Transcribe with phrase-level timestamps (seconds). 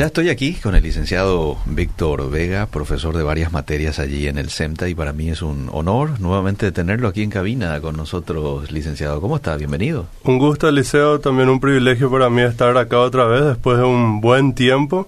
[0.00, 4.48] ya estoy aquí con el licenciado Víctor Vega, profesor de varias materias allí en el
[4.48, 9.20] CEMTA y para mí es un honor nuevamente tenerlo aquí en cabina con nosotros, licenciado.
[9.20, 9.58] ¿Cómo está?
[9.58, 10.06] Bienvenido.
[10.24, 14.22] Un gusto, Eliseo, también un privilegio para mí estar acá otra vez después de un
[14.22, 15.06] buen tiempo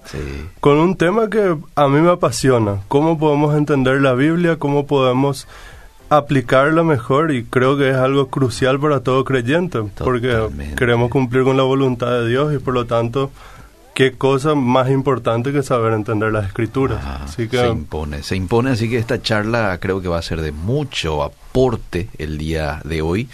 [0.59, 5.47] con un tema que a mí me apasiona, cómo podemos entender la Biblia, cómo podemos
[6.09, 10.37] aplicarla mejor y creo que es algo crucial para todo creyente porque
[10.77, 13.31] queremos cumplir con la voluntad de Dios y por lo tanto
[13.93, 17.03] qué cosa más importante que saber entender las escrituras.
[17.05, 20.41] así que, se impone, se impone, así que esta charla creo que va a ser
[20.41, 23.29] de mucho aporte el día de hoy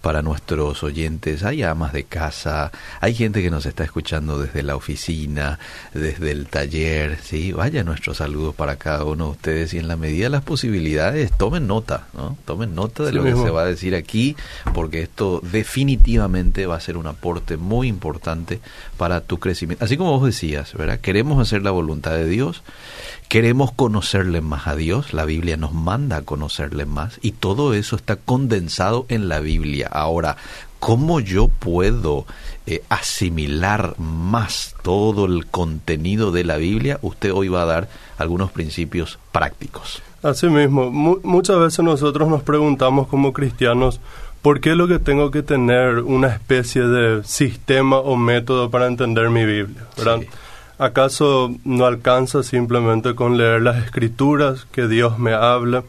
[0.00, 1.42] para nuestros oyentes.
[1.42, 2.70] Hay amas de casa,
[3.00, 5.58] hay gente que nos está escuchando desde la oficina,
[5.92, 9.96] desde el taller, sí, vaya nuestros saludos para cada uno de ustedes y en la
[9.96, 12.38] medida de las posibilidades tomen nota, ¿no?
[12.44, 14.36] Tomen nota de lo que se va a decir aquí
[14.72, 18.60] porque esto definitivamente va a ser un aporte muy importante
[18.96, 19.84] para tu crecimiento.
[19.84, 21.00] Así como vos decías, ¿verdad?
[21.00, 22.62] Queremos hacer la voluntad de Dios,
[23.28, 27.96] queremos conocerle más a Dios, la Biblia nos manda a conocerle más y todo eso
[27.96, 29.88] está condensado en la Biblia.
[29.90, 30.36] Ahora,
[30.80, 32.26] ¿cómo yo puedo
[32.66, 36.98] eh, asimilar más todo el contenido de la Biblia?
[37.00, 40.02] Usted hoy va a dar algunos principios prácticos.
[40.22, 44.00] Así mismo, muchas veces nosotros nos preguntamos como cristianos,
[44.44, 49.30] ¿Por qué lo que tengo que tener una especie de sistema o método para entender
[49.30, 49.86] mi Biblia?
[50.84, 55.82] ¿Acaso no alcanza simplemente con leer las escrituras que Dios me habla?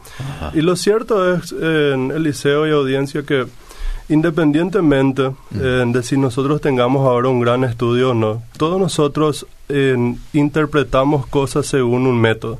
[0.54, 3.46] Y lo cierto es, en Eliseo y audiencia, que
[4.08, 9.46] independientemente de si nosotros tengamos ahora un gran estudio o no, todos nosotros
[10.32, 12.58] interpretamos cosas según un método.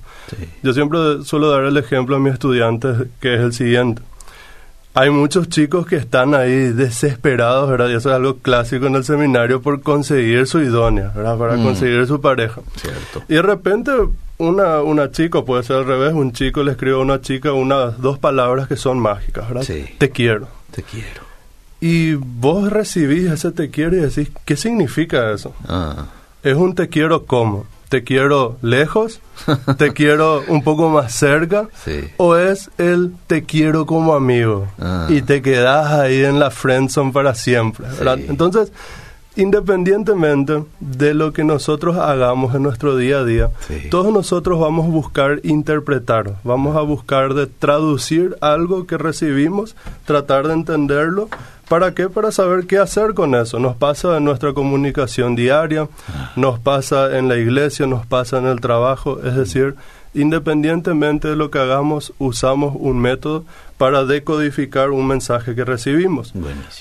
[0.62, 4.02] Yo siempre suelo dar el ejemplo a mis estudiantes que es el siguiente
[4.96, 7.90] hay muchos chicos que están ahí desesperados, ¿verdad?
[7.90, 11.36] Y eso es algo clásico en el seminario por conseguir su idónea, ¿verdad?
[11.36, 11.64] Para mm.
[11.64, 12.62] conseguir su pareja.
[12.76, 13.22] Cierto.
[13.28, 13.92] Y de repente
[14.38, 18.00] una, una chica, puede ser al revés, un chico le escribe a una chica unas
[18.00, 19.64] dos palabras que son mágicas, ¿verdad?
[19.64, 19.84] Sí.
[19.98, 20.48] Te quiero.
[20.70, 21.26] Te quiero.
[21.78, 25.54] Y vos recibís ese te quiero y decís, ¿qué significa eso?
[25.68, 26.06] Ah.
[26.42, 29.22] Es un te quiero como te quiero lejos,
[29.78, 31.70] te quiero un poco más cerca,
[32.18, 35.06] o es el te quiero como amigo ah.
[35.08, 37.86] y te quedas ahí en la friendzone para siempre.
[38.28, 38.70] Entonces,
[39.34, 43.50] independientemente de lo que nosotros hagamos en nuestro día a día,
[43.90, 49.74] todos nosotros vamos a buscar interpretar, vamos a buscar de traducir algo que recibimos,
[50.04, 51.30] tratar de entenderlo
[51.68, 52.08] ¿Para qué?
[52.08, 53.58] Para saber qué hacer con eso.
[53.58, 55.88] Nos pasa en nuestra comunicación diaria,
[56.36, 59.18] nos pasa en la iglesia, nos pasa en el trabajo.
[59.24, 59.74] Es decir,
[60.14, 63.44] independientemente de lo que hagamos, usamos un método
[63.78, 66.32] para decodificar un mensaje que recibimos.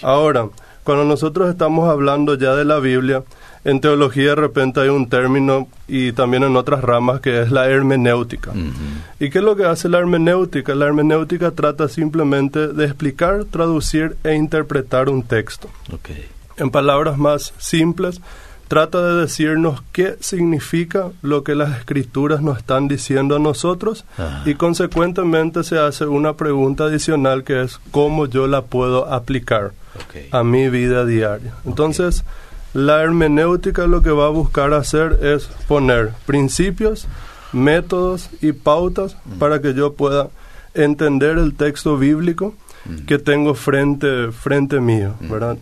[0.04, 0.50] Ahora,
[0.86, 3.24] cuando nosotros estamos hablando ya de la Biblia,
[3.64, 7.68] en teología de repente hay un término y también en otras ramas que es la
[7.68, 8.52] hermenéutica.
[9.20, 10.76] ¿Y qué es lo que hace la hermenéutica?
[10.76, 15.70] La hermenéutica trata simplemente de explicar, traducir e interpretar un texto.
[16.58, 18.22] En palabras más simples,
[18.76, 24.04] trata de decirnos qué significa lo que las escrituras nos están diciendo a nosotros
[24.46, 29.72] y consecuentemente se hace una pregunta adicional que es cómo yo la puedo aplicar
[30.30, 31.54] a mi vida diaria.
[31.64, 32.26] Entonces,
[32.74, 37.08] la hermenéutica lo que va a buscar hacer es poner principios,
[37.54, 39.40] métodos y pautas mm.
[39.40, 40.28] para que yo pueda
[40.74, 42.54] entender el texto bíblico
[42.84, 43.06] mm.
[43.06, 45.32] que tengo frente, frente mío, mm.
[45.32, 45.58] ¿verdad?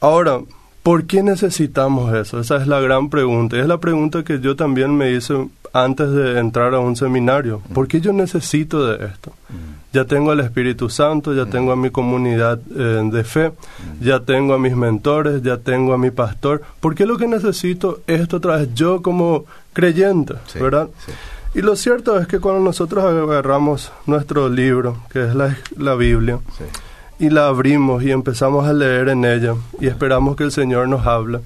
[0.00, 0.38] Ahora,
[0.82, 2.40] ¿por qué necesitamos eso?
[2.40, 3.56] Esa es la gran pregunta.
[3.56, 7.60] Y es la pregunta que yo también me hice antes de entrar a un seminario.
[7.74, 9.32] ¿Por qué yo necesito de esto?
[9.92, 13.52] Ya tengo al Espíritu Santo, ya tengo a mi comunidad eh, de fe,
[14.00, 16.62] ya tengo a mis mentores, ya tengo a mi pastor.
[16.80, 20.88] ¿Por qué lo que necesito es esto otra vez yo como creyente, verdad?
[21.54, 26.38] Y lo cierto es que cuando nosotros agarramos nuestro libro, que es la, la Biblia,
[27.18, 31.06] y la abrimos y empezamos a leer en ella y esperamos que el Señor nos
[31.06, 31.40] hable,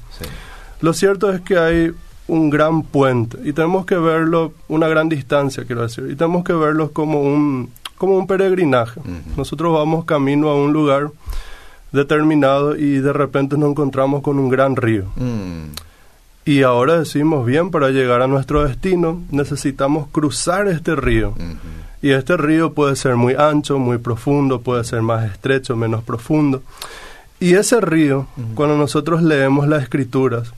[0.80, 1.92] lo cierto es que hay
[2.28, 6.52] un gran puente y tenemos que verlo, una gran distancia quiero decir, y tenemos que
[6.52, 9.00] verlo como un, como un peregrinaje.
[9.36, 11.10] Nosotros vamos camino a un lugar
[11.92, 15.04] determinado y de repente nos encontramos con un gran río.
[15.16, 15.70] Mm.
[16.44, 21.34] Y ahora decimos, bien, para llegar a nuestro destino necesitamos cruzar este río.
[22.02, 26.62] Y este río puede ser muy ancho, muy profundo, puede ser más estrecho, menos profundo.
[27.38, 30.52] Y ese río, cuando nosotros leemos las escrituras,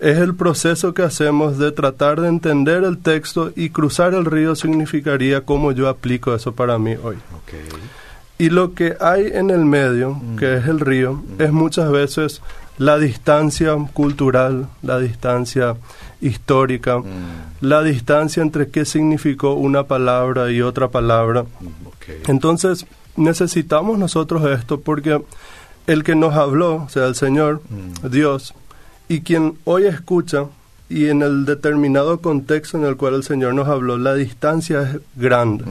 [0.00, 4.56] es el proceso que hacemos de tratar de entender el texto y cruzar el río
[4.56, 7.16] significaría cómo yo aplico eso para mí hoy.
[8.38, 10.36] Y lo que hay en el medio, mm.
[10.36, 11.42] que es el río, mm.
[11.42, 12.40] es muchas veces
[12.78, 15.76] la distancia cultural, la distancia
[16.20, 17.04] histórica, mm.
[17.60, 21.42] la distancia entre qué significó una palabra y otra palabra.
[21.42, 22.86] Mm, Entonces,
[23.16, 25.22] necesitamos nosotros esto porque
[25.86, 28.08] el que nos habló, o sea, el Señor, mm.
[28.08, 28.54] Dios,
[29.08, 30.46] y quien hoy escucha,
[30.88, 35.00] y en el determinado contexto en el cual el Señor nos habló, la distancia es
[35.14, 35.64] grande.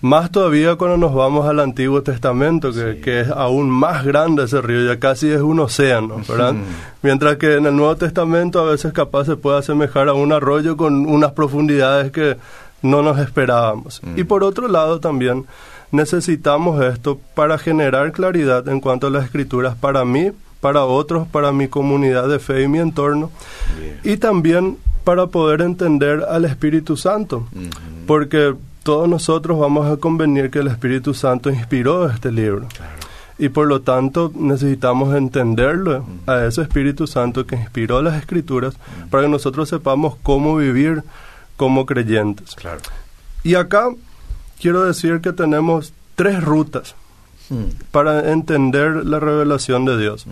[0.00, 4.86] Más todavía cuando nos vamos al Antiguo Testamento, que, es aún más grande ese río,
[4.86, 6.54] ya casi es un océano, ¿verdad?
[7.02, 10.76] Mientras que en el Nuevo Testamento a veces capaz se puede asemejar a un arroyo
[10.76, 12.38] con unas profundidades que
[12.82, 14.00] no nos esperábamos.
[14.16, 15.44] Y por otro lado también
[15.92, 20.30] necesitamos esto para generar claridad en cuanto a las escrituras para mí,
[20.62, 23.30] para otros, para mi comunidad de fe y mi entorno,
[24.02, 27.46] y también para poder entender al Espíritu Santo,
[28.06, 32.66] porque todos nosotros vamos a convenir que el Espíritu Santo inspiró este libro.
[33.38, 38.74] Y por lo tanto necesitamos entenderlo a ese Espíritu Santo que inspiró las Escrituras
[39.10, 41.02] para que nosotros sepamos cómo vivir
[41.56, 42.56] como creyentes.
[43.42, 43.88] Y acá
[44.60, 46.94] quiero decir que tenemos tres rutas
[47.90, 50.26] para entender la revelación de Dios.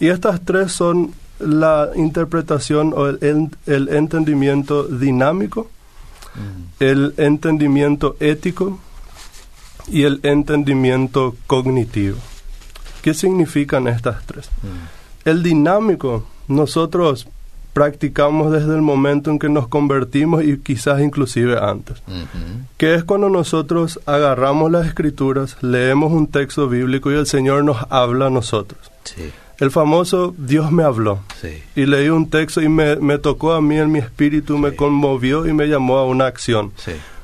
[0.00, 5.70] Y estas tres son la interpretación o el entendimiento dinámico,
[6.80, 8.78] el entendimiento ético
[9.88, 12.16] y el entendimiento cognitivo.
[13.02, 14.50] ¿Qué significan estas tres?
[14.62, 15.28] Mm.
[15.28, 17.28] El dinámico, nosotros
[17.74, 22.00] practicamos desde el momento en que nos convertimos y quizás inclusive antes,
[22.78, 27.78] que es cuando nosotros agarramos las escrituras, leemos un texto bíblico y el Señor nos
[27.90, 28.92] habla a nosotros.
[29.02, 29.32] Sí.
[29.60, 31.20] El famoso Dios me habló.
[31.76, 35.52] Y leí un texto y me, tocó a mí en mi espíritu, me conmovió y
[35.52, 36.72] me llamó a una acción.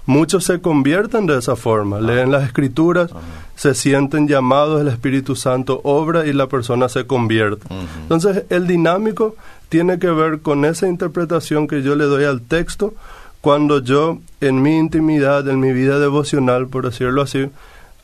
[0.07, 2.01] Muchos se convierten de esa forma, ah.
[2.01, 3.11] leen las escrituras,
[3.55, 7.67] se sienten llamados, el Espíritu Santo obra y la persona se convierte.
[8.03, 9.37] Entonces, el dinámico
[9.69, 12.95] tiene que ver con esa interpretación que yo le doy al texto
[13.41, 17.49] cuando yo, en mi intimidad, en mi vida devocional, por decirlo así,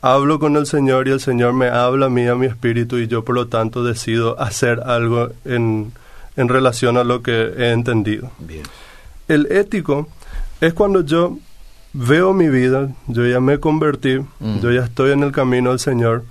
[0.01, 3.07] hablo con el Señor y el Señor me habla a mí, a mi espíritu, y
[3.07, 5.91] yo por lo tanto decido hacer algo en,
[6.35, 8.31] en relación a lo que he entendido.
[9.27, 10.07] El ético
[10.61, 11.37] es cuando yo
[11.93, 14.59] veo mi vida, yo ya me convertí, mm.
[14.59, 16.23] yo ya estoy en el camino del Señor,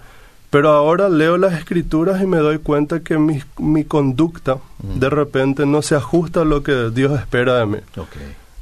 [0.51, 4.99] pero ahora leo las escrituras y me doy cuenta que mi, mi conducta mm.
[5.01, 7.79] de repente no se ajusta a lo que Dios espera de mí.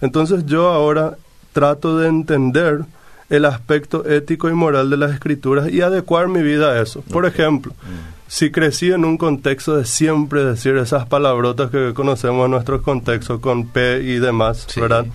[0.01, 1.17] Entonces yo ahora
[1.53, 2.85] trato de entender
[3.31, 7.03] el aspecto ético y moral de las escrituras y adecuar mi vida a eso.
[7.03, 8.29] Por ejemplo, mm.
[8.29, 13.41] si crecí en un contexto de siempre decir esas palabrotas que conocemos en nuestros contextos
[13.41, 15.07] con P y demás, ¿verdad?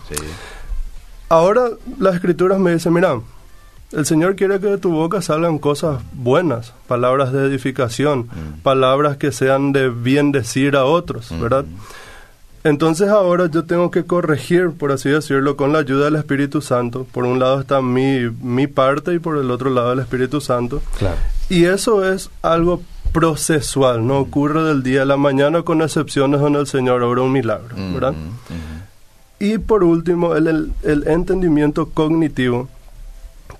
[1.30, 1.70] Ahora
[2.00, 3.20] las escrituras me dicen, mira,
[3.92, 8.62] el Señor quiere que de tu boca salgan cosas buenas, palabras de edificación, mm.
[8.62, 11.66] palabras que sean de bien decir a otros, ¿verdad?
[11.66, 12.09] Mm.
[12.64, 17.06] Entonces ahora yo tengo que corregir, por así decirlo, con la ayuda del Espíritu Santo.
[17.12, 20.82] Por un lado está mi, mi parte y por el otro lado el Espíritu Santo.
[20.98, 21.18] Claro.
[21.50, 26.60] Y eso es algo procesual, no ocurre del día a la mañana con excepciones donde
[26.60, 28.14] el Señor obra un milagro, ¿verdad?
[29.40, 32.68] Y por último, el, el entendimiento cognitivo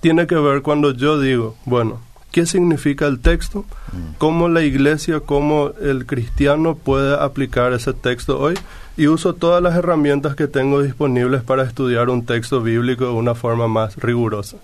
[0.00, 2.00] tiene que ver cuando yo digo, bueno,
[2.30, 4.14] qué significa el texto, mm.
[4.18, 8.54] cómo la iglesia, cómo el cristiano puede aplicar ese texto hoy
[8.96, 13.34] y uso todas las herramientas que tengo disponibles para estudiar un texto bíblico de una
[13.34, 14.58] forma más rigurosa.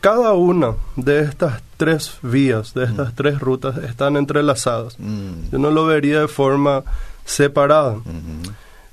[0.00, 3.16] Cada una de estas tres vías, de estas mm.
[3.16, 4.96] tres rutas, están entrelazadas.
[4.98, 5.50] Mm.
[5.50, 6.84] Yo no lo vería de forma
[7.24, 7.96] separada.
[7.96, 8.52] Mm-hmm.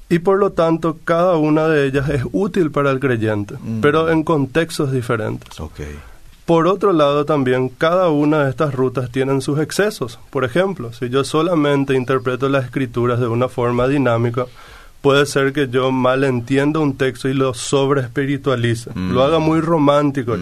[0.09, 4.23] Y por lo tanto, cada una de ellas es útil para el creyente, pero en
[4.23, 5.59] contextos diferentes.
[6.45, 10.19] Por otro lado, también cada una de estas rutas tienen sus excesos.
[10.29, 14.45] Por ejemplo, si yo solamente interpreto las escrituras de una forma dinámica,
[15.01, 19.59] puede ser que yo mal entienda un texto y lo sobre espiritualice, lo haga muy
[19.59, 20.35] romántico.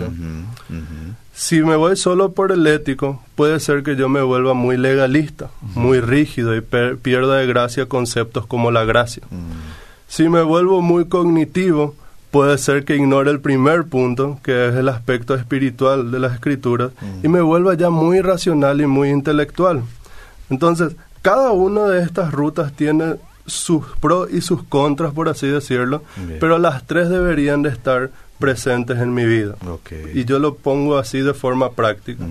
[1.34, 5.52] Si me voy solo por el ético, puede ser que yo me vuelva muy legalista,
[5.62, 9.24] muy rígido y pierda de gracia conceptos como la gracia.
[10.08, 11.96] Si me vuelvo muy cognitivo,
[12.34, 16.90] puede ser que ignore el primer punto, que es el aspecto espiritual de las escrituras,
[17.22, 19.84] y me vuelva ya muy racional y muy intelectual.
[20.50, 26.02] Entonces, cada una de estas rutas tiene sus pros y sus contras, por así decirlo,
[26.40, 28.10] pero las tres deberían de estar
[28.40, 29.54] presentes en mi vida.
[30.16, 32.26] Y yo lo pongo así de forma práctica.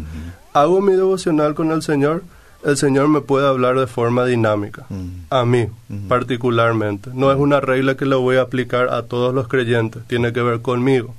[0.52, 2.24] Hago mi devocional con el Señor,
[2.64, 5.08] el Señor me puede hablar de forma dinámica, mm.
[5.30, 6.08] a mí mm.
[6.08, 7.10] particularmente.
[7.12, 10.42] No es una regla que le voy a aplicar a todos los creyentes, tiene que
[10.42, 11.14] ver conmigo.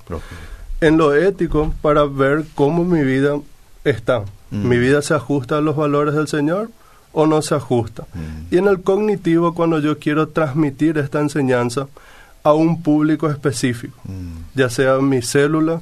[0.82, 3.38] En lo ético, para ver cómo mi vida
[3.84, 4.24] está.
[4.52, 4.68] Mm.
[4.68, 6.70] ¿Mi vida se ajusta a los valores del Señor
[7.14, 8.04] o no se ajusta.
[8.14, 8.54] Mm.
[8.54, 11.88] Y en el cognitivo, cuando yo quiero transmitir esta enseñanza
[12.44, 13.98] a un público específico,
[14.54, 15.80] ya sea mi célula,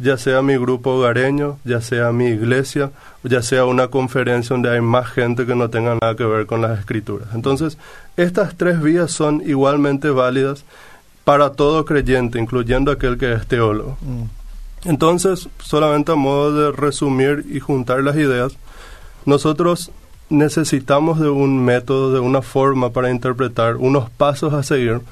[0.00, 2.90] ya sea mi grupo hogareño, ya sea mi iglesia,
[3.22, 6.62] ya sea una conferencia donde hay más gente que no tenga nada que ver con
[6.62, 7.28] las escrituras.
[7.34, 7.76] Entonces,
[8.16, 10.64] estas tres vías son igualmente válidas
[11.24, 13.98] para todo creyente, incluyendo aquel que es teólogo.
[14.00, 14.88] Mm.
[14.88, 18.54] Entonces, solamente a modo de resumir y juntar las ideas,
[19.26, 19.90] nosotros
[20.30, 25.02] necesitamos de un método, de una forma para interpretar, unos pasos a seguir.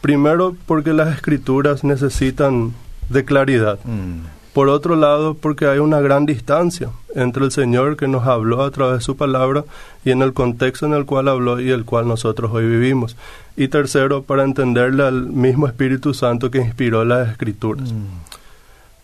[0.00, 2.72] Primero, porque las escrituras necesitan
[3.10, 3.78] de claridad.
[3.84, 4.26] Mm.
[4.52, 8.70] Por otro lado, porque hay una gran distancia entre el Señor que nos habló a
[8.70, 9.64] través de su palabra
[10.04, 13.16] y en el contexto en el cual habló y el cual nosotros hoy vivimos.
[13.56, 17.92] Y tercero, para entenderle al mismo Espíritu Santo que inspiró las Escrituras.
[17.92, 18.06] Mm.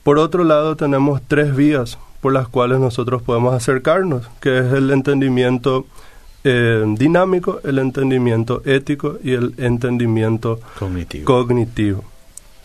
[0.03, 4.91] Por otro lado, tenemos tres vías por las cuales nosotros podemos acercarnos, que es el
[4.91, 5.87] entendimiento
[6.43, 10.61] eh, dinámico, el entendimiento ético y el entendimiento
[11.25, 12.05] cognitivo.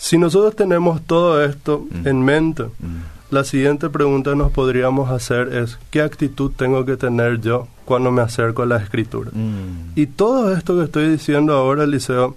[0.01, 2.07] Si nosotros tenemos todo esto mm.
[2.07, 3.29] en mente, mm.
[3.29, 8.11] la siguiente pregunta que nos podríamos hacer es, ¿qué actitud tengo que tener yo cuando
[8.11, 9.29] me acerco a la escritura?
[9.31, 9.91] Mm.
[9.95, 12.35] Y todo esto que estoy diciendo ahora, Liceo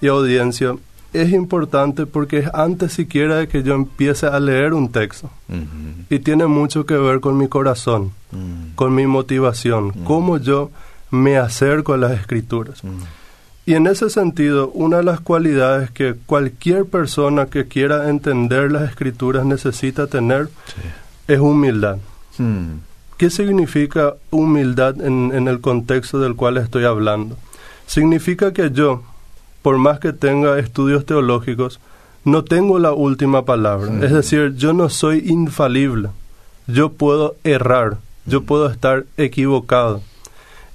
[0.00, 0.74] y audiencia,
[1.12, 5.28] es importante porque es antes siquiera de que yo empiece a leer un texto.
[5.50, 6.06] Mm-hmm.
[6.08, 8.12] Y tiene mucho que ver con mi corazón,
[8.74, 10.70] con mi motivación, cómo yo
[11.10, 12.82] me acerco a las escrituras.
[13.64, 18.90] Y en ese sentido, una de las cualidades que cualquier persona que quiera entender las
[18.90, 20.48] escrituras necesita tener
[21.28, 21.98] es humildad.
[22.38, 22.80] Hmm.
[23.16, 27.36] ¿Qué significa humildad en, el contexto del cual estoy hablando?
[27.86, 29.04] Significa que yo,
[29.62, 31.78] por más que tenga estudios teológicos,
[32.24, 33.92] no tengo la última palabra.
[34.04, 36.08] Es decir, yo no soy infalible.
[36.66, 37.98] Yo puedo errar.
[38.26, 38.44] Yo hmm.
[38.44, 40.02] puedo estar equivocado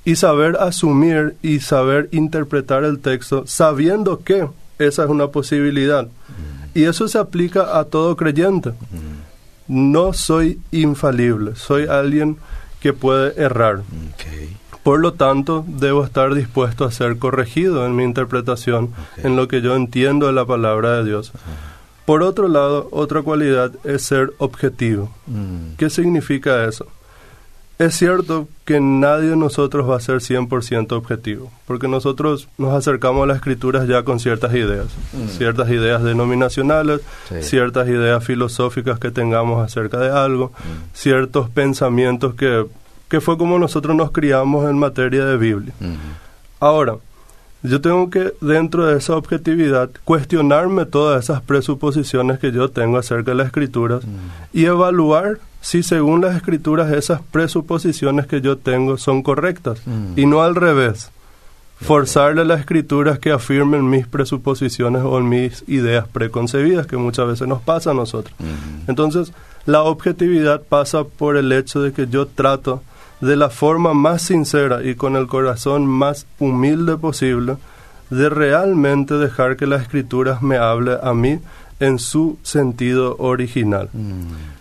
[0.07, 4.47] y saber asumir y saber interpretar el texto sabiendo que
[4.79, 6.07] esa es una posibilidad.
[6.73, 8.71] Y eso se aplica a todo creyente.
[9.67, 12.37] No soy infalible, soy alguien
[12.79, 13.81] que puede errar.
[14.81, 19.59] Por lo tanto, debo estar dispuesto a ser corregido en mi interpretación, en lo que
[19.59, 21.33] yo entiendo de la palabra de Dios.
[22.05, 25.11] Por otro lado, otra cualidad es ser objetivo.
[25.25, 25.75] Mm.
[25.77, 26.87] ¿Qué significa eso?
[27.79, 33.23] Es cierto que nadie de nosotros va a ser 100% objetivo, porque nosotros nos acercamos
[33.23, 35.27] a las escrituras ya con ciertas ideas, mm.
[35.27, 37.01] ciertas ideas denominacionales,
[37.41, 40.95] ciertas ideas filosóficas que tengamos acerca de algo, mm.
[40.95, 42.65] ciertos pensamientos que,
[43.09, 45.73] que fue como nosotros nos criamos en materia de Biblia.
[45.79, 45.95] Mm.
[46.59, 46.95] Ahora,
[47.61, 53.31] yo tengo que, dentro de esa objetividad, cuestionarme todas esas presuposiciones que yo tengo acerca
[53.31, 54.01] de las escrituras
[54.51, 60.13] y evaluar si según las escrituras esas presuposiciones que yo tengo son correctas mm.
[60.19, 61.11] y no al revés.
[61.79, 67.47] Forzarle a las escrituras que afirmen mis presuposiciones o mis ideas preconcebidas, que muchas veces
[67.47, 68.33] nos pasa a nosotros.
[68.39, 68.89] Mm.
[68.89, 69.31] Entonces,
[69.67, 72.81] la objetividad pasa por el hecho de que yo trato
[73.21, 77.57] de la forma más sincera y con el corazón más humilde posible
[78.09, 81.39] de realmente dejar que las escrituras me hable a mí
[81.79, 83.89] en su sentido original.
[83.93, 84.56] Mm.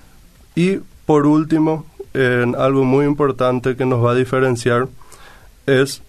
[0.56, 1.86] Y por último,
[2.58, 4.88] algo muy importante que nos va a diferenciar
[5.66, 6.02] es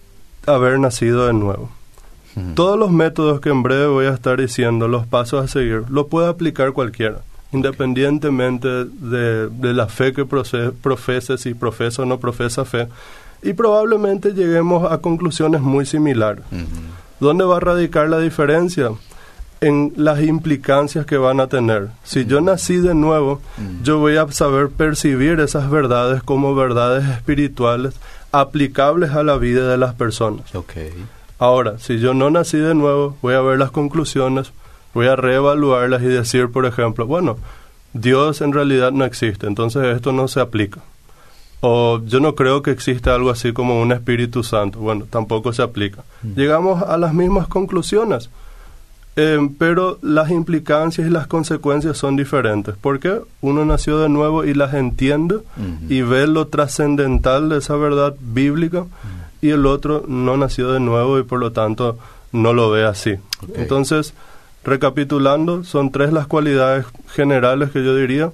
[0.46, 1.70] haber nacido de nuevo.
[2.54, 6.06] Todos los métodos que en breve voy a estar diciendo, los pasos a seguir, lo
[6.06, 12.86] puede aplicar cualquiera, independientemente de, la fe que profese, si profesa o no profesa fe.
[13.42, 16.44] Y probablemente lleguemos a conclusiones muy similares.
[17.18, 18.90] ¿Dónde va a radicar la diferencia?
[19.60, 21.88] En las implicancias que van a tener.
[22.04, 23.82] Si yo nací de nuevo, mm.
[23.82, 27.94] yo voy a saber percibir esas verdades como verdades espirituales
[28.32, 30.54] aplicables a la vida de las personas.
[30.54, 30.92] Okay.
[31.38, 34.52] Ahora, si yo no nací de nuevo, voy a ver las conclusiones,
[34.94, 37.38] voy a reevaluarlas y decir, por ejemplo, bueno,
[37.92, 40.80] Dios en realidad no existe, entonces esto no se aplica.
[41.60, 45.62] O yo no creo que exista algo así como un Espíritu Santo, bueno, tampoco se
[45.62, 46.04] aplica.
[46.22, 46.34] Mm.
[46.34, 48.30] Llegamos a las mismas conclusiones
[49.20, 54.54] Em, pero las implicancias y las consecuencias son diferentes, porque uno nació de nuevo y
[54.54, 55.40] las entiende
[55.88, 58.86] y ve lo trascendental de esa verdad bíblica
[59.40, 61.98] y el otro no nació de nuevo y por lo tanto
[62.30, 63.16] no lo ve así.
[63.56, 64.14] Entonces,
[64.62, 68.30] recapitulando, son tres las cualidades generales que yo diría,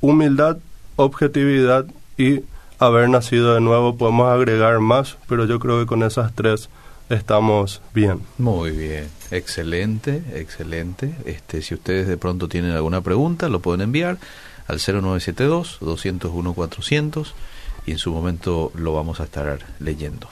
[0.00, 0.56] humildad,
[0.96, 1.84] objetividad
[2.16, 2.40] y
[2.78, 3.98] haber nacido de nuevo.
[3.98, 6.70] Podemos agregar más, pero yo creo que con esas tres
[7.14, 8.20] estamos bien.
[8.38, 9.08] Muy bien.
[9.30, 11.14] Excelente, excelente.
[11.24, 14.18] Este, si ustedes de pronto tienen alguna pregunta, lo pueden enviar
[14.68, 17.34] al 0972 201 400
[17.86, 20.28] y en su momento lo vamos a estar leyendo.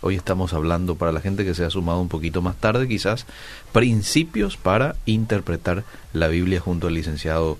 [0.00, 3.26] Hoy estamos hablando para la gente que se ha sumado un poquito más tarde, quizás,
[3.72, 7.56] principios para interpretar la Biblia junto al licenciado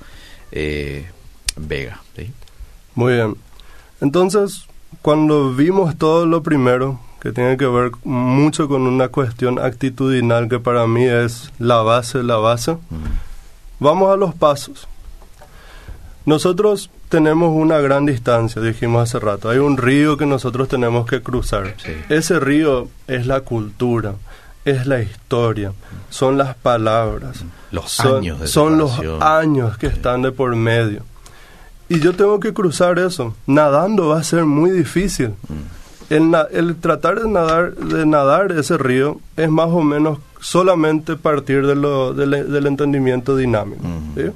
[0.53, 1.07] eh,
[1.57, 2.03] Vega.
[2.95, 3.37] Muy bien.
[4.01, 4.67] Entonces,
[5.01, 10.59] cuando vimos todo lo primero, que tiene que ver mucho con una cuestión actitudinal que
[10.59, 12.77] para mí es la base, la base,
[13.81, 14.87] vamos a los pasos.
[16.27, 19.49] Nosotros tenemos una gran distancia, dijimos hace rato.
[19.49, 21.75] Hay un río que nosotros tenemos que cruzar.
[22.11, 24.17] Ese río es la cultura,
[24.67, 25.73] es la historia,
[26.11, 31.05] son las palabras, los son, años de son los años que están de por medio.
[31.89, 33.35] Y yo tengo que cruzar eso.
[33.47, 35.29] Nadando va a ser muy difícil.
[35.49, 35.84] Mm.
[36.11, 41.67] El, el, tratar de nadar, de nadar ese río es más o menos solamente partir
[41.67, 43.83] de lo, del entendimiento dinámico.
[43.83, 44.31] Mm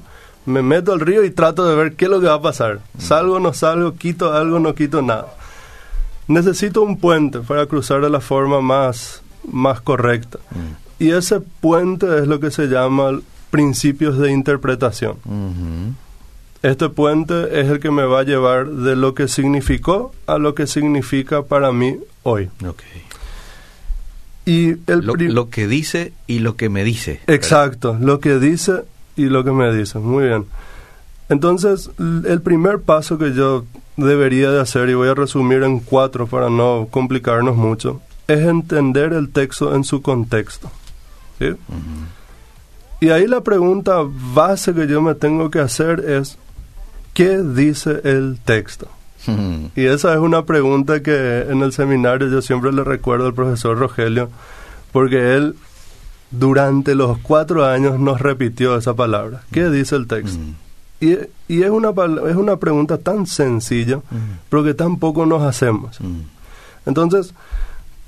[0.48, 2.80] me meto al río y trato de ver qué es lo que va a pasar.
[2.98, 5.28] Salgo, o no salgo, quito algo, no quito nada.
[6.26, 10.38] Necesito un puente para cruzar de la forma más, más correcta.
[10.50, 11.04] Mm.
[11.04, 13.20] Y ese puente es lo que se llama
[13.50, 15.16] principios de interpretación.
[16.62, 20.54] Este puente es el que me va a llevar de lo que significó a lo
[20.54, 22.50] que significa para mí hoy.
[24.44, 27.20] Y el lo, lo, que dice y lo que me dice.
[27.26, 28.84] Exacto, lo que dice
[29.16, 30.02] y lo que me dicen.
[30.02, 30.46] Muy bien.
[31.28, 36.26] Entonces, el primer paso que yo debería de hacer, y voy a resumir en cuatro
[36.26, 40.70] para no complicarnos mucho, es entender el texto en su contexto.
[41.38, 41.50] ¿sí?
[43.00, 46.38] Y ahí la pregunta base que yo me tengo que hacer es,
[47.14, 48.88] ¿qué dice el texto?
[49.76, 53.78] Y esa es una pregunta que en el seminario yo siempre le recuerdo al profesor
[53.78, 54.30] Rogelio,
[54.92, 55.54] porque él
[56.30, 59.42] durante los cuatro años nos repitió esa palabra.
[59.50, 59.72] ¿Qué mm.
[59.72, 60.38] dice el texto?
[60.38, 60.54] Mm.
[61.00, 61.16] Y,
[61.48, 61.90] y, es, una,
[62.28, 64.48] es una pregunta tan sencilla, mm.
[64.48, 65.98] pero que tampoco nos hacemos.
[66.86, 67.34] Entonces,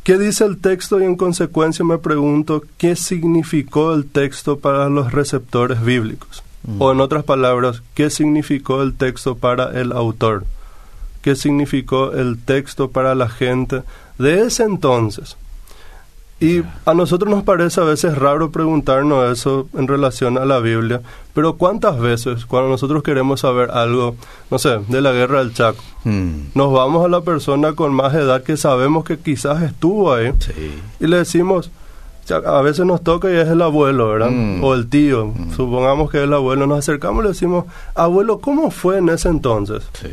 [0.02, 1.00] ¿qué dice el texto?
[1.00, 6.42] Y en consecuencia me pregunto, ¿qué significó el texto para los receptores bíblicos?
[6.78, 10.44] O en otras palabras, ¿qué significó el texto para el autor?
[11.22, 13.82] ¿Qué significó el texto para la gente
[14.18, 15.36] de ese entonces?
[16.40, 21.02] Y a nosotros nos parece a veces raro preguntarnos eso en relación a la Biblia,
[21.34, 24.16] pero ¿cuántas veces cuando nosotros queremos saber algo,
[24.50, 26.52] no sé, de la guerra del Chaco, hmm.
[26.54, 30.32] nos vamos a la persona con más edad que sabemos que quizás estuvo ahí
[30.98, 31.70] y le decimos,
[32.30, 34.30] a veces nos toca y es el abuelo, ¿verdad?
[34.30, 34.62] Hmm.
[34.62, 35.52] O el tío, hmm.
[35.54, 37.64] supongamos que es el abuelo, nos acercamos y le decimos,
[37.94, 39.82] abuelo, ¿cómo fue en ese entonces?
[40.00, 40.08] Sí.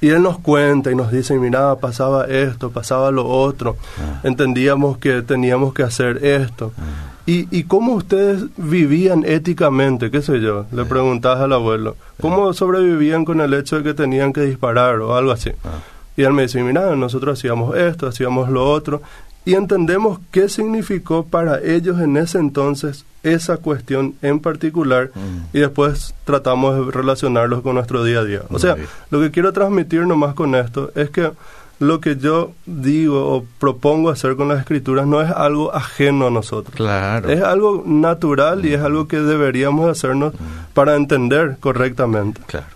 [0.00, 4.20] Y él nos cuenta y nos dice, mira, pasaba esto, pasaba lo otro, ah.
[4.24, 6.72] entendíamos que teníamos que hacer esto.
[6.78, 7.14] Ah.
[7.26, 10.10] ¿Y, ¿Y cómo ustedes vivían éticamente?
[10.10, 10.66] ¿Qué sé yo?
[10.70, 11.96] Le preguntas al abuelo.
[12.20, 15.50] ¿Cómo sobrevivían con el hecho de que tenían que disparar o algo así?
[15.64, 15.80] Ah.
[16.16, 19.02] Y él me dice, mira, nosotros hacíamos esto, hacíamos lo otro.
[19.46, 25.56] Y entendemos qué significó para ellos en ese entonces esa cuestión en particular mm.
[25.56, 28.42] y después tratamos de relacionarlos con nuestro día a día.
[28.50, 28.76] o sea,
[29.10, 31.30] lo que quiero transmitir nomás con esto es que
[31.78, 36.30] lo que yo digo o propongo hacer con las escrituras no es algo ajeno a
[36.30, 36.74] nosotros.
[36.74, 37.30] Claro.
[37.30, 40.72] Es algo natural y es algo que deberíamos hacernos mm.
[40.74, 42.40] para entender correctamente.
[42.46, 42.66] Claro.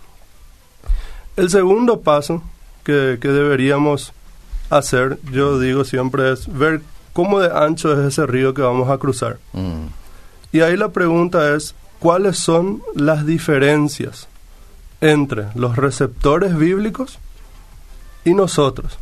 [1.35, 2.43] El segundo paso
[2.85, 4.13] que, que deberíamos
[4.71, 6.81] hacer, yo digo siempre, es ver
[7.13, 9.37] cómo de ancho es ese río que vamos a cruzar.
[9.53, 9.87] Mm.
[10.51, 14.27] Y ahí la pregunta es, ¿cuáles son las diferencias
[15.01, 17.19] entre los receptores bíblicos
[18.25, 18.97] y nosotros?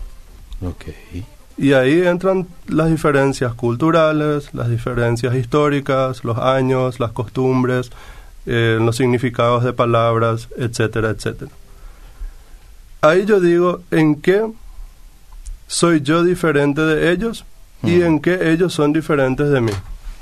[0.62, 1.26] Okay.
[1.58, 7.92] Y ahí entran las diferencias culturales, las diferencias históricas, los años, las costumbres,
[8.46, 11.52] eh, los significados de palabras, etcétera, etcétera.
[13.02, 14.46] Ahí yo digo, ¿en qué
[15.70, 17.46] soy yo diferente de ellos
[17.84, 19.72] y en qué ellos son diferentes de mí?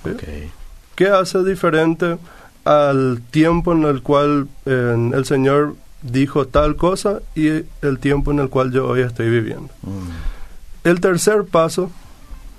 [0.03, 0.51] Okay.
[0.93, 2.17] ¿Qué hace diferente
[2.65, 7.47] al tiempo en el cual el Señor dijo tal cosa y
[7.81, 9.69] el tiempo en el cual yo hoy estoy viviendo?
[9.83, 10.09] Mm.
[10.83, 11.91] El tercer paso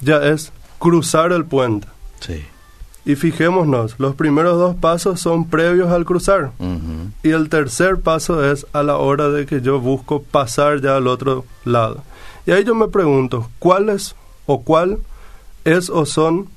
[0.01, 1.87] ya es cruzar el puente.
[2.21, 2.43] Sí.
[3.05, 6.53] Y fijémonos, los primeros dos pasos son previos al cruzar.
[7.23, 11.07] Y el tercer paso es a la hora de que yo busco pasar ya al
[11.07, 12.03] otro lado.
[12.49, 14.99] Y ahí yo me pregunto, ¿cuáles o cuál
[15.65, 16.49] es o son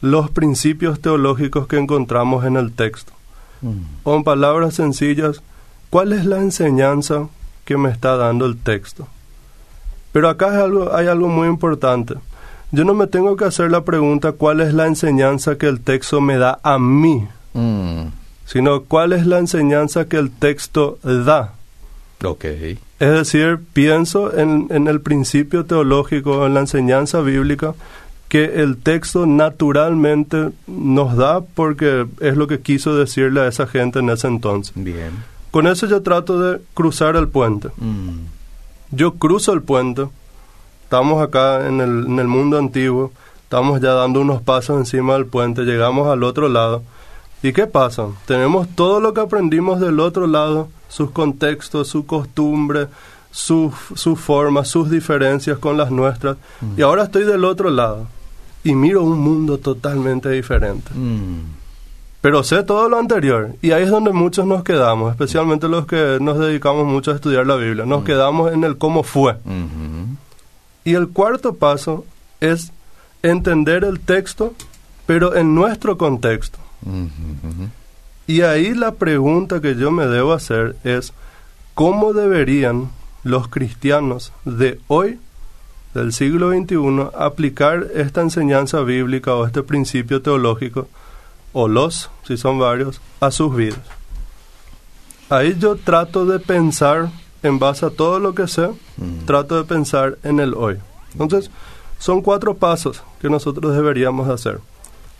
[0.00, 3.12] los principios teológicos que encontramos en el texto.
[3.60, 3.82] Mm.
[4.04, 5.42] O en palabras sencillas,
[5.90, 7.28] ¿cuál es la enseñanza
[7.66, 9.06] que me está dando el texto?
[10.12, 12.14] Pero acá hay algo, hay algo muy importante.
[12.70, 16.22] Yo no me tengo que hacer la pregunta cuál es la enseñanza que el texto
[16.22, 18.04] me da a mí, mm.
[18.46, 21.54] sino cuál es la enseñanza que el texto da
[22.20, 22.80] Okay.
[23.00, 27.74] Es decir, pienso en, en el principio teológico, en la enseñanza bíblica,
[28.28, 34.00] que el texto naturalmente nos da porque es lo que quiso decirle a esa gente
[34.00, 34.72] en ese entonces.
[34.76, 35.12] Bien.
[35.50, 37.68] Con eso yo trato de cruzar el puente.
[37.78, 38.26] Mm.
[38.90, 40.06] Yo cruzo el puente,
[40.84, 45.26] estamos acá en el, en el mundo antiguo, estamos ya dando unos pasos encima del
[45.26, 46.82] puente, llegamos al otro lado.
[47.42, 48.08] ¿Y qué pasa?
[48.26, 52.88] Tenemos todo lo que aprendimos del otro lado, sus contextos, su costumbre,
[53.30, 56.36] sus su formas, sus diferencias con las nuestras.
[56.60, 56.78] Mm.
[56.78, 58.06] Y ahora estoy del otro lado
[58.64, 60.90] y miro un mundo totalmente diferente.
[60.94, 61.58] Mm.
[62.20, 66.18] Pero sé todo lo anterior y ahí es donde muchos nos quedamos, especialmente los que
[66.20, 67.86] nos dedicamos mucho a estudiar la Biblia.
[67.86, 69.34] Nos quedamos en el cómo fue.
[69.44, 70.16] Mhm.
[70.84, 72.04] Y el cuarto paso
[72.40, 72.72] es
[73.22, 74.54] entender el texto,
[75.06, 76.58] pero en nuestro contexto.
[78.26, 81.12] Y ahí la pregunta que yo me debo hacer es,
[81.74, 82.90] ¿cómo deberían
[83.24, 85.18] los cristianos de hoy,
[85.94, 90.88] del siglo XXI, aplicar esta enseñanza bíblica o este principio teológico,
[91.52, 93.80] o los, si son varios, a sus vidas?
[95.30, 97.10] Ahí yo trato de pensar,
[97.42, 99.26] en base a todo lo que sé, Mm.
[99.26, 100.76] trato de pensar en el hoy.
[101.12, 101.50] Entonces,
[101.98, 104.58] son cuatro pasos que nosotros deberíamos hacer.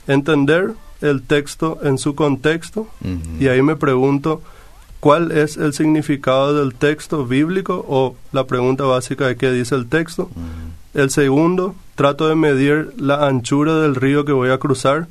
[0.08, 2.88] Entender el texto en su contexto,
[3.38, 4.42] y ahí me pregunto
[4.98, 9.86] cuál es el significado del texto bíblico o la pregunta básica de qué dice el
[9.88, 10.28] texto.
[10.94, 15.06] El segundo, trato de medir la anchura del río que voy a cruzar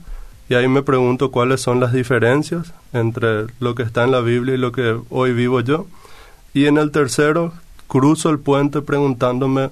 [0.50, 4.56] y ahí me pregunto cuáles son las diferencias entre lo que está en la Biblia
[4.56, 5.88] y lo que hoy vivo yo.
[6.54, 7.54] Y en el tercero,
[7.88, 9.70] cruzo el puente preguntándome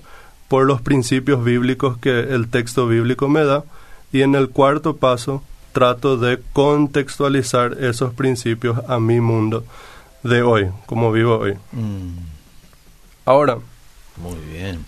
[0.47, 3.63] por los principios bíblicos que el texto bíblico me da.
[4.15, 9.65] Y en el cuarto paso, trato de contextualizar esos principios a mi mundo
[10.23, 11.55] de hoy, como vivo hoy.
[11.73, 12.15] Mm.
[13.25, 13.57] Ahora,
[14.15, 14.85] Muy bien.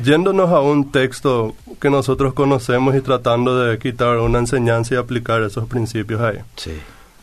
[0.00, 5.42] Yéndonos a un texto que nosotros conocemos y tratando de quitar una enseñanza y aplicar
[5.42, 6.38] esos principios ahí.
[6.54, 6.78] Sí.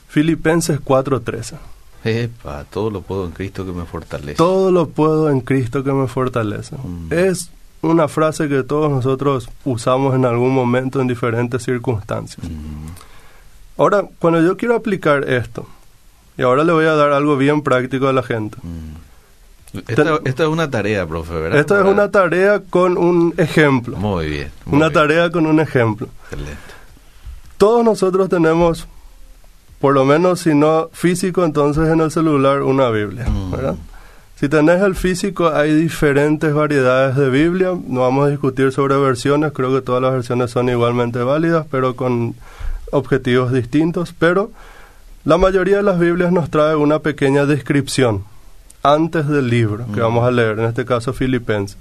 [0.10, 1.56] Filipenses 4:13.
[2.04, 4.36] Epa, todo lo puedo en Cristo que me fortalece.
[4.36, 6.76] Todo lo puedo en Cristo que me fortalece.
[6.76, 7.14] Mm.
[7.14, 7.50] Es
[7.86, 12.46] una frase que todos nosotros usamos en algún momento en diferentes circunstancias.
[12.48, 12.90] Mm.
[13.82, 15.68] Ahora, cuando yo quiero aplicar esto,
[16.38, 18.58] y ahora le voy a dar algo bien práctico a la gente.
[18.64, 19.80] Mm.
[19.90, 21.60] Esta, esta es una tarea, profe, ¿verdad?
[21.60, 23.98] Esto es una tarea con un ejemplo.
[23.98, 24.52] Muy bien.
[24.66, 24.94] muy Una bien.
[25.02, 26.08] tarea con un ejemplo.
[26.24, 26.58] Excelente.
[27.58, 28.88] Todos nosotros tenemos,
[29.80, 33.52] por lo menos si no físico, entonces en el celular una Biblia, Mm.
[33.52, 33.76] ¿verdad?
[34.36, 37.70] Si tenés el físico, hay diferentes variedades de Biblia.
[37.88, 41.96] No vamos a discutir sobre versiones, creo que todas las versiones son igualmente válidas, pero
[41.96, 42.36] con
[42.92, 44.14] objetivos distintos.
[44.18, 44.52] Pero
[45.24, 48.24] la mayoría de las Biblias nos trae una pequeña descripción
[48.84, 50.04] antes del libro que Mm.
[50.04, 51.78] vamos a leer, en este caso Filipenses.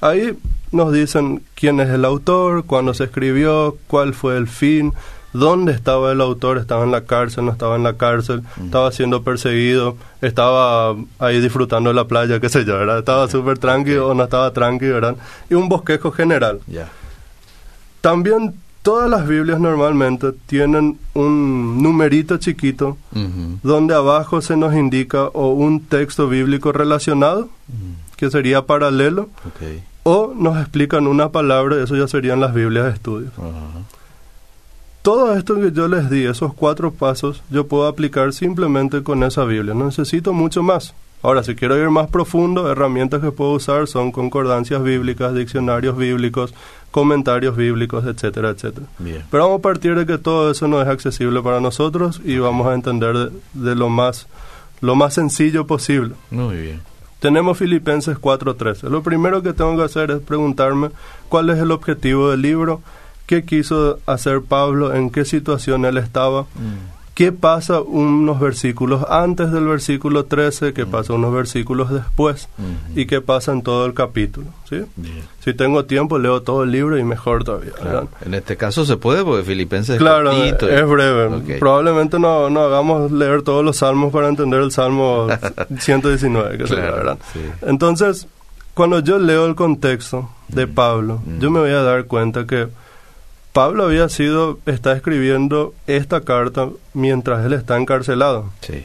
[0.00, 0.36] Ahí
[0.72, 4.92] nos dicen quién es el autor, cuándo se escribió, cuál fue el fin,
[5.32, 8.64] dónde estaba el autor, estaba en la cárcel, no estaba en la cárcel, Mm.
[8.66, 12.98] estaba siendo perseguido, estaba ahí disfrutando de la playa, qué sé yo, ¿verdad?
[12.98, 15.16] Estaba súper tranquilo o no estaba tranquilo, ¿verdad?
[15.50, 16.60] Y un bosquejo general.
[16.66, 16.88] Ya.
[18.00, 23.58] También todas las Biblias normalmente tienen un numerito chiquito Ujú.
[23.62, 28.16] donde abajo se nos indica o un texto bíblico relacionado, Mm.
[28.16, 29.62] que sería paralelo, Ok.
[30.02, 33.28] o nos explican una palabra, eso ya serían las Biblias de estudio.
[33.38, 33.82] Ajá.
[35.02, 39.44] Todo esto que yo les di, esos cuatro pasos, yo puedo aplicar simplemente con esa
[39.44, 39.74] Biblia.
[39.74, 40.94] No necesito mucho más.
[41.22, 46.54] Ahora, si quiero ir más profundo, herramientas que puedo usar son concordancias bíblicas, diccionarios bíblicos,
[46.90, 48.86] comentarios bíblicos, etcétera, etcétera.
[48.98, 49.24] Bien.
[49.30, 52.66] Pero vamos a partir de que todo eso no es accesible para nosotros y vamos
[52.68, 54.26] a entender de, de lo más
[54.82, 56.14] lo más sencillo posible.
[56.30, 56.82] Muy bien.
[57.20, 58.90] Tenemos Filipenses 4.13.
[58.90, 60.90] Lo primero que tengo que hacer es preguntarme
[61.28, 62.82] cuál es el objetivo del libro,
[63.26, 66.90] qué quiso hacer Pablo, en qué situación él estaba, Mm.
[67.14, 72.98] qué pasa unos versículos antes del versículo 13, qué pasa unos versículos después Ujú.
[73.00, 74.46] y qué pasa en todo el capítulo.
[74.68, 74.80] ¿sí?
[74.96, 75.22] Bien.
[75.44, 77.72] Si tengo tiempo, leo todo el libro y mejor todavía.
[77.72, 78.08] Claro.
[78.24, 80.70] En este caso se puede porque Filipenses Claro, es cortito.
[80.70, 81.26] es breve.
[81.26, 81.58] Ok.
[81.58, 85.26] Probablemente no, no hagamos leer todos los salmos para entender el salmo
[85.78, 87.18] 119, que Claro, ¿verdad?
[87.32, 87.40] sí.
[87.66, 88.26] Entonces,
[88.74, 90.74] cuando yo leo el contexto de Mm.
[90.74, 91.38] Pablo, Mm.
[91.40, 92.68] yo me voy a dar cuenta que
[93.52, 98.46] Pablo había sido, está escribiendo esta carta mientras él está encarcelado.
[98.60, 98.84] Sí.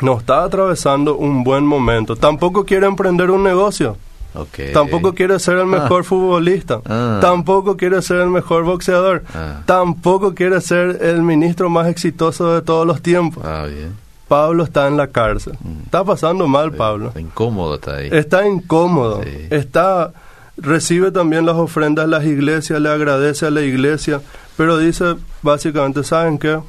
[0.00, 2.14] No está atravesando un buen momento.
[2.14, 3.96] Tampoco quiere emprender un negocio.
[4.34, 4.72] Ok.
[4.72, 6.80] Tampoco quiere ser el mejor futbolista.
[6.86, 7.18] Ah.
[7.20, 9.24] Tampoco quiere ser el mejor boxeador.
[9.34, 9.62] Ah.
[9.66, 13.44] Tampoco quiere ser el ministro más exitoso de todos los tiempos.
[13.44, 13.96] Ah, bien.
[14.28, 15.54] Pablo está en la cárcel.
[15.60, 15.84] Mm.
[15.84, 17.08] Está pasando mal Pablo.
[17.08, 18.08] Está incómodo está ahí.
[18.12, 19.22] Está incómodo.
[19.50, 20.12] Está
[20.58, 24.20] recibe también las ofrendas de las iglesias, le agradece a la iglesia,
[24.56, 26.60] pero dice básicamente, ¿saben qué?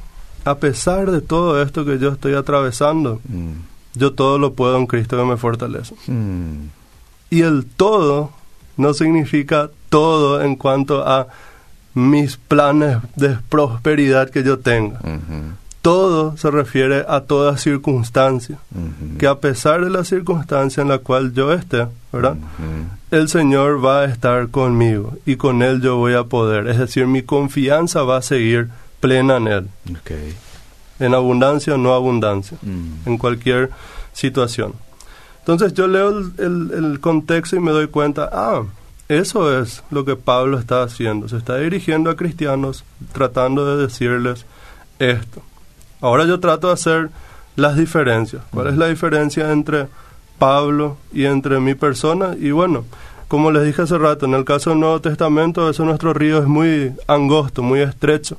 [0.44, 3.98] A pesar de todo esto que yo estoy atravesando, mm.
[3.98, 5.94] yo todo lo puedo en Cristo que me fortalece.
[6.06, 6.68] Mm.
[7.30, 8.30] Y el todo
[8.76, 11.28] no significa todo en cuanto a
[11.94, 15.00] mis planes de prosperidad que yo tenga.
[15.82, 18.58] Todo se refiere a toda circunstancia,
[19.18, 22.36] que a pesar de la circunstancia en la cual yo esté, ¿verdad?
[23.10, 26.68] El Señor va a estar conmigo y con Él yo voy a poder.
[26.68, 28.68] Es decir, mi confianza va a seguir
[29.00, 29.68] plena en Él.
[30.98, 32.58] En abundancia o no abundancia,
[33.06, 33.70] en cualquier
[34.12, 34.74] situación.
[35.38, 38.62] Entonces yo leo el, el, contexto y me doy cuenta, ah,
[39.08, 41.28] eso es lo que Pablo está haciendo.
[41.28, 44.44] Se está dirigiendo a cristianos tratando de decirles
[44.98, 45.42] esto.
[46.00, 47.10] Ahora yo trato de hacer
[47.56, 48.42] las diferencias.
[48.50, 49.86] ¿Cuál es la diferencia entre
[50.38, 52.34] Pablo y entre mi persona?
[52.38, 52.84] Y bueno,
[53.28, 56.46] como les dije hace rato, en el caso del Nuevo Testamento, eso nuestro río es
[56.46, 58.36] muy angosto, muy estrecho.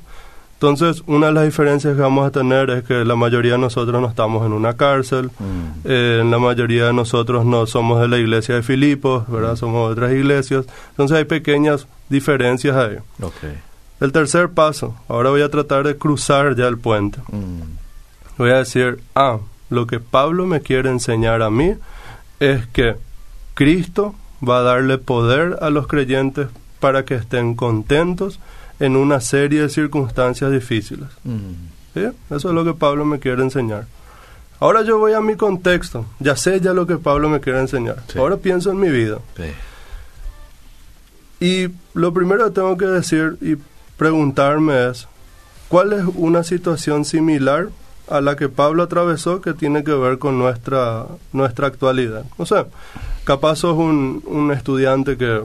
[0.54, 4.00] Entonces, una de las diferencias que vamos a tener es que la mayoría de nosotros
[4.00, 5.80] no estamos en una cárcel, mm.
[5.84, 9.54] eh, la mayoría de nosotros no somos de la iglesia de Filipos, ¿verdad?
[9.54, 9.56] Mm.
[9.56, 10.66] Somos de otras iglesias.
[10.90, 12.98] Entonces, hay pequeñas diferencias ahí.
[14.02, 17.20] El tercer paso, ahora voy a tratar de cruzar ya el puente.
[17.30, 18.36] Mm.
[18.36, 19.38] Voy a decir, ah,
[19.70, 21.74] lo que Pablo me quiere enseñar a mí
[22.40, 22.96] es que
[23.54, 26.48] Cristo va a darle poder a los creyentes
[26.80, 28.40] para que estén contentos
[28.80, 31.06] en una serie de circunstancias difíciles.
[31.22, 32.00] Mm.
[32.34, 33.86] Eso es lo que Pablo me quiere enseñar.
[34.58, 38.02] Ahora yo voy a mi contexto, ya sé ya lo que Pablo me quiere enseñar.
[38.16, 39.18] Ahora pienso en mi vida.
[41.38, 43.56] Y lo primero que tengo que decir y
[44.02, 45.06] preguntarme es,
[45.68, 47.68] ¿cuál es una situación similar
[48.08, 52.24] a la que Pablo atravesó que tiene que ver con nuestra, nuestra actualidad?
[52.36, 52.66] O sea,
[53.22, 55.42] capaz sos un, un estudiante que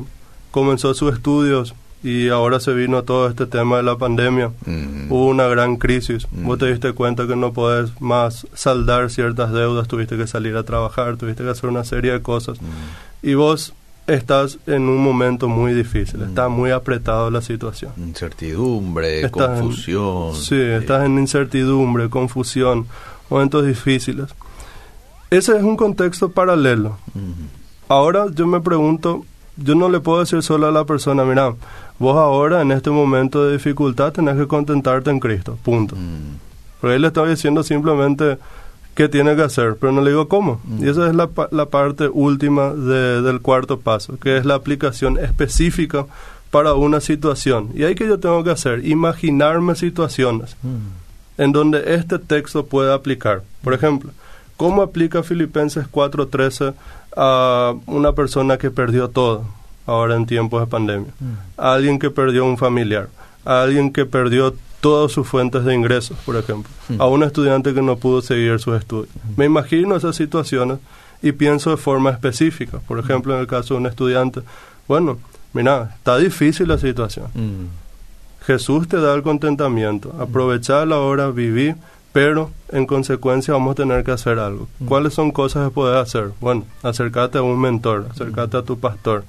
[0.50, 4.52] comenzó sus estudios y ahora se vino todo este tema de la pandemia.
[4.66, 5.12] Mm.
[5.12, 6.26] Hubo una gran crisis.
[6.32, 6.46] Mm.
[6.48, 10.64] Vos te diste cuenta que no podés más saldar ciertas deudas, tuviste que salir a
[10.64, 12.60] trabajar, tuviste que hacer una serie de cosas.
[12.60, 12.66] Mm.
[13.22, 13.76] Y vos
[14.08, 17.92] estás en un momento muy difícil, está muy apretado la situación.
[17.98, 20.34] Incertidumbre, confusión.
[20.34, 22.88] sí, estás en incertidumbre, confusión,
[23.30, 24.34] momentos difíciles.
[25.30, 26.98] Ese es un contexto paralelo.
[27.90, 29.26] Ahora yo me pregunto,
[29.58, 31.54] yo no le puedo decir solo a la persona, mira,
[32.00, 35.96] vos ahora en este momento de dificultad tenés que contentarte en Cristo, punto.
[35.96, 36.38] Mm.
[36.80, 38.38] Pero él le está diciendo simplemente
[38.98, 40.60] qué tiene que hacer, pero no le digo cómo.
[40.64, 40.84] Mm.
[40.84, 46.08] Y esa es la, la parte última del cuarto paso, que es la aplicación específica
[46.50, 47.70] para una situación.
[47.76, 51.42] Y ahí que yo tengo que hacer, imaginarme situaciones mm.
[51.42, 53.44] en donde este texto pueda aplicar.
[53.64, 54.10] Por ejemplo,
[54.58, 56.74] ¿cómo aplica Filipenses 4:13
[57.16, 59.46] a una persona que perdió todo?
[59.86, 61.14] ahora en tiempos de pandemia,
[61.56, 63.08] a alguien que perdió un familiar,
[63.46, 67.82] a alguien que perdió todas sus fuentes de ingresos, por ejemplo, a un estudiante que
[67.82, 69.10] no pudo seguir sus estudios.
[69.36, 70.80] Me imagino esas situaciones
[71.22, 72.80] y pienso de forma específica.
[72.88, 74.42] Por ejemplo, en el caso de un estudiante,
[74.88, 75.18] bueno,
[75.54, 77.28] mira, está difícil la situación.
[78.46, 81.76] Jesús te da el contentamiento, aprovechar la hora, vivir
[82.18, 84.68] pero en consecuencia vamos a tener que hacer algo.
[84.80, 84.86] Mm.
[84.86, 86.32] ¿Cuáles son cosas que puedes hacer?
[86.42, 89.24] Bueno, acercarte a un mentor, acercarte a tu pastor,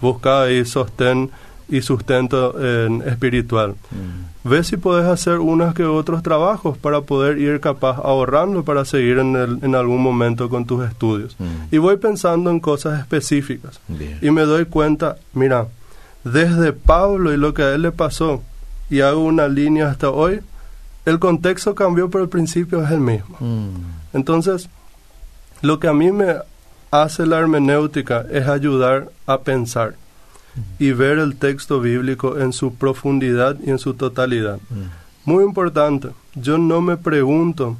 [0.00, 1.30] busca ahí sostén
[1.70, 2.58] y sustento
[3.04, 3.74] espiritual.
[3.90, 4.48] Mm.
[4.48, 9.18] Ve si puedes hacer unos que otros trabajos para poder ir capaz ahorrando para seguir
[9.18, 11.36] en, en algún momento con tus estudios.
[11.38, 11.74] Mm.
[11.74, 13.80] Y voy pensando en cosas específicas.
[14.20, 15.68] Y me doy cuenta, mira,
[16.24, 18.42] desde Pablo y lo que a él le pasó,
[18.88, 20.40] y hago una línea hasta hoy,
[21.04, 23.36] el contexto cambió, pero el principio es el mismo.
[23.38, 24.16] Mm.
[24.16, 24.68] Entonces,
[25.62, 26.36] lo que a mí me
[26.90, 29.94] hace la hermenéutica es ayudar a pensar
[30.78, 34.58] y ver el texto bíblico en su profundidad y en su totalidad.
[34.70, 35.30] Mm.
[35.30, 37.76] Muy importante, yo no me pregunto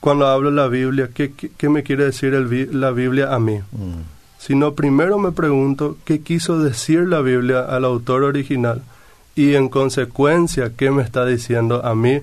[0.00, 4.02] cuando hablo la Biblia qué, qué, me quiere decir el, la Biblia a mí, mm.
[4.38, 8.82] sino primero me pregunto qué quiso decir la Biblia al autor original
[9.34, 12.20] y en consecuencia qué me está diciendo a mí,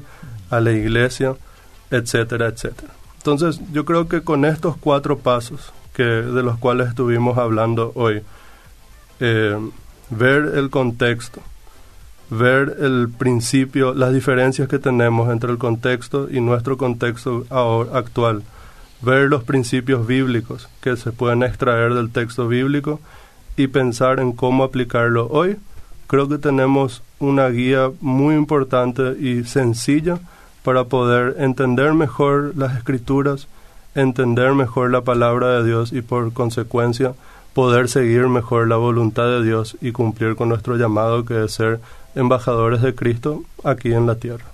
[0.49, 1.35] a la iglesia,
[1.91, 2.93] etcétera, etcétera.
[3.17, 8.21] Entonces, yo creo que con estos cuatro pasos que de los cuales estuvimos hablando hoy,
[9.19, 9.57] eh,
[10.09, 11.41] ver el contexto,
[12.29, 17.45] ver el principio, las diferencias que tenemos entre el contexto y nuestro contexto
[17.93, 18.43] actual,
[19.01, 22.99] ver los principios bíblicos que se pueden extraer del texto bíblico
[23.55, 25.57] y pensar en cómo aplicarlo hoy.
[26.07, 30.19] Creo que tenemos una guía muy importante y sencilla
[30.63, 33.47] para poder entender mejor las escrituras,
[33.95, 37.13] entender mejor la palabra de Dios y por consecuencia
[37.59, 41.81] poder seguir mejor la voluntad de Dios y cumplir con nuestro llamado que es ser
[42.15, 44.45] embajadores de Cristo aquí en la tierra.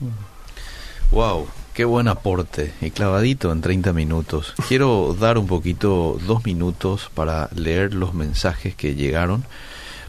[1.11, 4.55] Wow, qué buen aporte y clavadito en 30 minutos.
[4.67, 9.43] Quiero dar un poquito, dos minutos para leer los mensajes que llegaron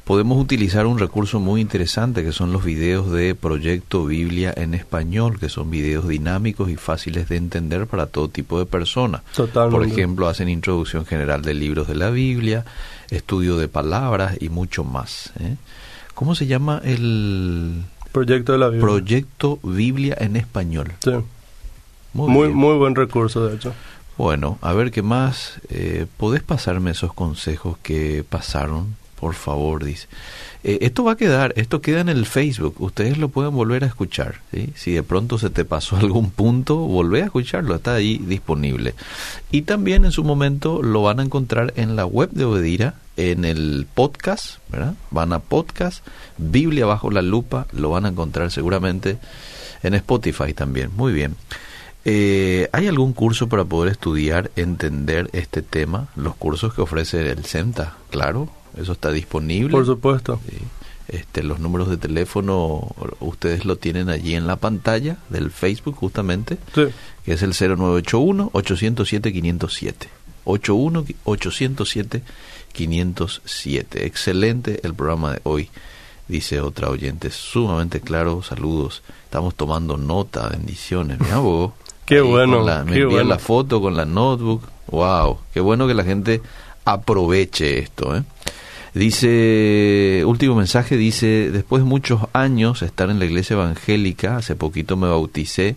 [0.07, 5.41] podemos utilizar un recurso muy interesante que son los videos de Proyecto Biblia en español,
[5.41, 9.23] que son videos dinámicos y fáciles de entender para todo tipo de personas.
[9.53, 12.65] Por ejemplo, hacen introducción general de libros de la Biblia,
[13.11, 15.33] estudio de palabras y mucho más.
[15.41, 15.57] ¿eh?
[16.15, 18.87] ¿Cómo se llama el Proyecto de la Biblia?
[18.87, 20.93] Proyecto Biblia en español.
[21.03, 21.11] Sí.
[22.13, 23.75] Muy, muy, buen recurso, de hecho.
[24.17, 25.61] Bueno, a ver qué más.
[25.69, 30.09] Eh, ¿Podés pasarme esos consejos que pasaron por favor, dice.
[30.63, 33.87] Eh, esto va a quedar, esto queda en el Facebook, ustedes lo pueden volver a
[33.87, 34.41] escuchar.
[34.75, 38.95] Si de pronto se te pasó algún punto, volvé a escucharlo, está ahí disponible.
[39.51, 43.45] Y también en su momento lo van a encontrar en la web de Obedira, en
[43.45, 44.95] el podcast, ¿verdad?
[45.11, 49.19] Van a podcast, Biblia bajo la lupa, lo van a encontrar seguramente
[49.83, 50.91] en Spotify también.
[50.97, 51.37] Muy bien.
[52.05, 56.09] Eh, ¿Hay algún curso para poder estudiar, entender este tema?
[56.15, 59.73] Los cursos que ofrece el CENTA, claro, eso está disponible.
[59.73, 60.39] Por supuesto.
[61.09, 66.59] Este, los números de teléfono ustedes lo tienen allí en la pantalla del Facebook justamente,
[66.75, 66.91] que
[67.33, 69.95] es el 0981-807-507.
[70.45, 72.23] 81-807-507.
[73.93, 75.71] Excelente el programa de hoy,
[76.27, 77.31] dice otra oyente.
[77.31, 79.05] Sumamente claro, saludos.
[79.25, 81.21] Estamos tomando nota, bendiciones.
[81.21, 81.71] Mira vos.
[82.05, 82.65] qué bueno.
[82.85, 84.65] me envían la foto con la notebook.
[84.89, 86.43] Wow, qué bueno que la gente
[86.85, 88.17] aproveche esto.
[88.17, 88.25] ¿eh?
[88.97, 94.97] Dice, último mensaje, dice, después de muchos años estar en la iglesia evangélica, hace poquito
[94.97, 95.77] me bauticé,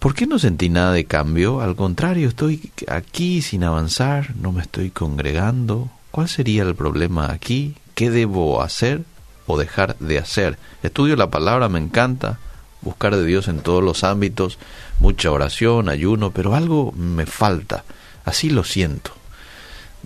[0.00, 1.60] ¿por qué no sentí nada de cambio?
[1.60, 5.88] Al contrario, estoy aquí sin avanzar, no me estoy congregando.
[6.10, 7.76] ¿Cuál sería el problema aquí?
[7.94, 9.04] ¿Qué debo hacer
[9.46, 10.58] o dejar de hacer?
[10.82, 12.40] Estudio la palabra, me encanta,
[12.80, 14.58] buscar de Dios en todos los ámbitos,
[14.98, 17.84] mucha oración, ayuno, pero algo me falta,
[18.24, 19.12] así lo siento,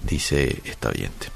[0.06, 1.33] dice esta oyente.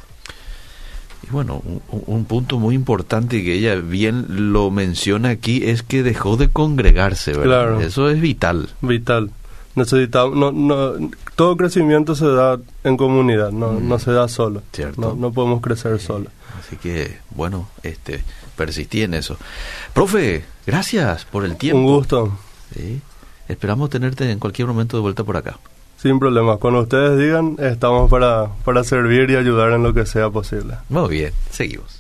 [1.29, 6.37] Y bueno, un, punto muy importante que ella bien lo menciona aquí es que dejó
[6.37, 7.45] de congregarse, ¿verdad?
[7.45, 7.81] Claro.
[7.81, 8.71] Eso es vital.
[8.81, 9.31] Vital.
[9.75, 14.01] Necesitamos, no, no, todo crecimiento se da en comunidad, no, no mm.
[14.01, 14.63] se da solo.
[14.73, 15.17] Cierto.
[15.19, 16.31] No, podemos crecer solo.
[16.59, 18.25] Así que, bueno, este,
[18.57, 19.37] persistí en eso.
[19.95, 21.79] Profe, gracias por el tiempo.
[21.79, 22.39] Un gusto.
[22.75, 23.01] Sí.
[23.49, 25.59] Esperamos tenerte en cualquier momento de vuelta por acá.
[25.99, 26.59] Sin problema.
[26.59, 30.75] Cuando ustedes digan, estamos para, para servir y ayudar en lo que sea posible.
[30.89, 31.98] Muy bien, seguimos.